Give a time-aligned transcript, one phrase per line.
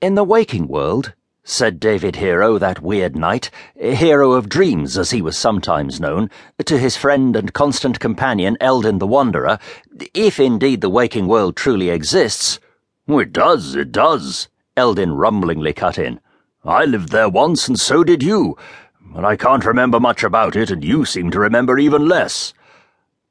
[0.00, 5.20] In the waking world, said David Hero that weird night, hero of dreams as he
[5.20, 6.30] was sometimes known,
[6.66, 9.58] to his friend and constant companion Eldin the Wanderer,
[10.14, 12.60] if indeed the waking world truly exists.
[13.08, 16.20] It does, it does, Eldin rumblingly cut in.
[16.64, 18.56] I lived there once, and so did you,
[19.00, 22.54] but I can't remember much about it, and you seem to remember even less.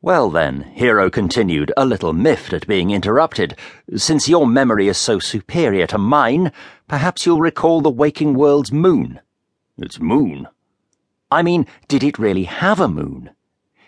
[0.07, 3.57] Well, then, Hero continued, a little miffed at being interrupted,
[3.97, 6.53] since your memory is so superior to mine,
[6.87, 9.19] perhaps you'll recall the waking world's moon.
[9.77, 10.47] Its moon?
[11.29, 13.31] I mean, did it really have a moon?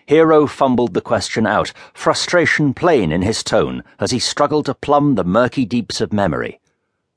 [0.04, 5.14] Hero fumbled the question out, frustration plain in his tone, as he struggled to plumb
[5.14, 6.60] the murky deeps of memory.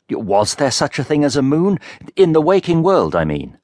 [0.10, 1.78] Was there such a thing as a moon?
[2.16, 3.58] In the waking world, I mean.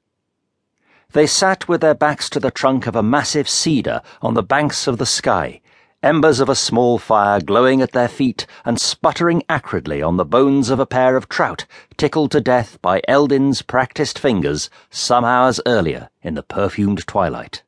[1.12, 4.86] They sat with their backs to the trunk of a massive cedar on the banks
[4.86, 5.60] of the Skai,
[6.04, 10.70] embers of a small fire glowing at their feet and sputtering acridly on the bones
[10.70, 16.10] of a pair of trout tickled to death by Eldin's practiced fingers some hours earlier
[16.22, 17.64] in the perfumed twilight.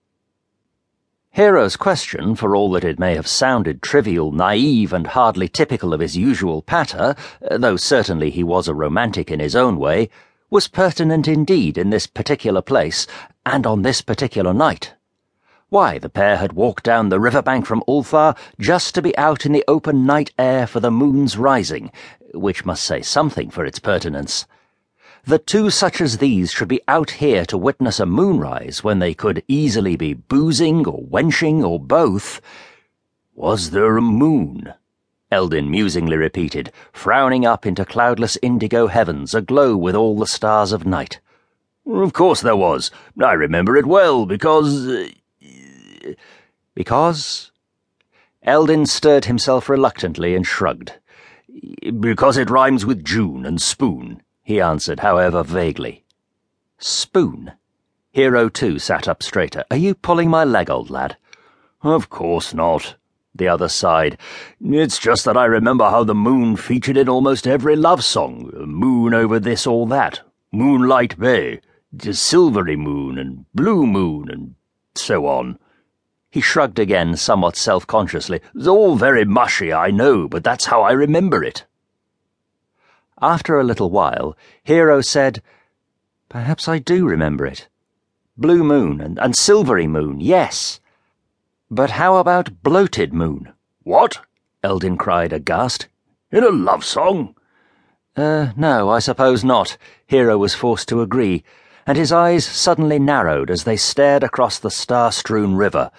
[1.31, 6.01] Hero's question, for all that it may have sounded trivial, naive, and hardly typical of
[6.01, 7.17] his usual patter,
[7.51, 10.11] though certainly he was a romantic in his own way,
[10.51, 13.07] was pertinent indeed in this particular place
[13.45, 14.95] and on this particular night.
[15.69, 19.47] Why, the pair had walked down the river bank from Ulthar just to be out
[19.47, 21.91] in the open night air for the moon's rising,
[22.35, 24.47] which must say something for its pertinence.
[25.25, 29.15] That two such as these should be out here to witness a moonrise when they
[29.15, 32.41] could easily be boozing or wenching or both.
[33.35, 34.75] Was there a moon?
[35.31, 40.85] Eldin musingly repeated, frowning up into cloudless indigo heavens aglow with all the stars of
[40.85, 41.21] night.
[41.87, 42.91] Of course there was.
[43.23, 44.89] I remember it well, because.
[44.89, 45.09] Uh,
[46.75, 47.51] because?
[48.47, 50.95] Eldin stirred himself reluctantly and shrugged.
[52.01, 56.05] Because it rhymes with June and spoon, he answered, however vaguely.
[56.79, 57.53] Spoon?
[58.11, 59.65] Hero, too, sat up straighter.
[59.71, 61.17] Are you pulling my leg, old lad?
[61.83, 62.97] Of course not.
[63.35, 64.19] The other sighed.
[64.61, 68.51] It's just that I remember how the moon featured in almost every love song.
[68.67, 70.21] Moon over this or that.
[70.53, 71.61] Moonlight Bay.
[71.93, 74.55] The silvery moon and blue moon and
[74.95, 75.59] so on.
[76.31, 78.41] He shrugged again, somewhat self consciously.
[78.55, 81.67] It's all very mushy, I know, but that's how I remember it.
[83.21, 85.43] After a little while, Hero said,
[86.31, 87.69] Perhaps I do remember it.
[88.39, 90.81] Blue moon and, and silvery moon, yes.
[91.71, 93.53] But how about bloated moon?
[93.83, 94.21] What?
[94.65, 95.89] Eldin cried, aghast.
[96.31, 97.35] In a love song?
[98.17, 99.77] Uh, no, I suppose not.
[100.07, 101.45] Hero was forced to agree,
[101.87, 105.91] and his eyes suddenly narrowed as they stared across the star-strewn river.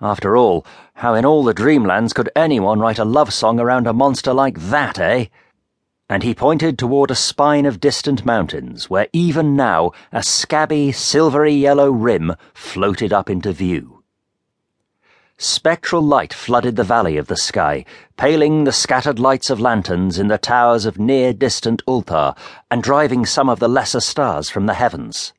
[0.00, 0.64] After all,
[0.94, 4.58] how in all the dreamlands could anyone write a love song around a monster like
[4.58, 5.26] that, eh?
[6.08, 11.52] And he pointed toward a spine of distant mountains where even now a scabby, silvery
[11.52, 13.99] yellow rim floated up into view.
[15.42, 17.86] Spectral light flooded the valley of the Skai,
[18.18, 22.36] paling the scattered lights of lanterns in the towers of near distant Ulthar
[22.70, 25.32] and driving some of the lesser stars from the heavens.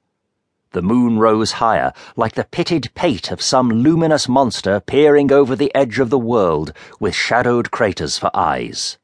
[0.72, 5.72] The moon rose higher, like the pitted pate of some luminous monster peering over the
[5.76, 8.98] edge of the world with shadowed craters for eyes.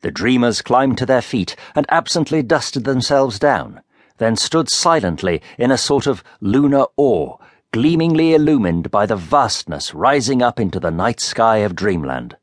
[0.00, 3.82] The dreamers climbed to their feet and absently dusted themselves down,
[4.16, 7.36] then stood silently in a sort of lunar awe
[7.72, 12.36] gleamingly illumined by the vastness rising up into the night sky of dreamland.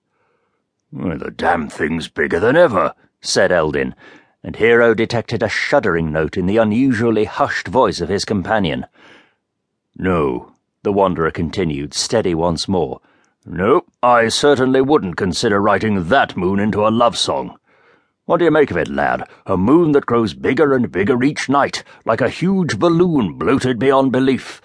[0.91, 3.93] The damn thing's bigger than ever, said Eldin,
[4.43, 8.87] and Hero detected a shuddering note in the unusually hushed voice of his companion.
[9.95, 12.99] No, the Wanderer continued, steady once more.
[13.45, 17.55] No, I certainly wouldn't consider writing that moon into a love song.
[18.25, 19.23] What do you make of it, lad?
[19.45, 24.11] A moon that grows bigger and bigger each night, like a huge balloon bloated beyond
[24.11, 24.59] belief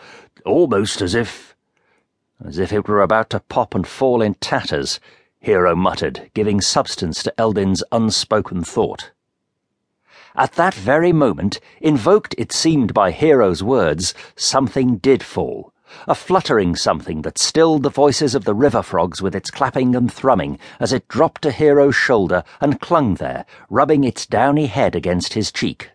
[0.45, 1.57] almost as if.
[2.45, 5.01] As if it were about to pop and fall in tatters,
[5.41, 9.11] Hero muttered, giving substance to Eldin's unspoken thought.
[10.37, 15.73] At that very moment, invoked it seemed by Hero's words, something did fall.
[16.09, 20.13] A fluttering something that stilled the voices of the river frogs with its clapping and
[20.13, 25.35] thrumming as it dropped to Hero's shoulder and clung there, rubbing its downy head against
[25.35, 25.83] his cheek.